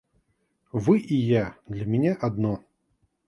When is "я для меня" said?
1.15-2.15